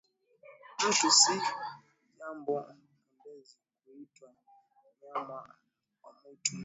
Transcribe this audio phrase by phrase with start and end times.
[0.89, 1.33] Mtu si
[2.17, 4.29] jambo pendezi, kuitwa
[5.05, 5.35] nyama
[6.03, 6.55] wa mwitu